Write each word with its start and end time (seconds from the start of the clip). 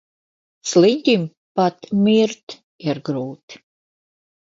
Sliņķim 0.71 1.27
pat 1.61 1.87
mirt 2.09 2.59
ir 2.91 3.07
grūti. 3.11 3.65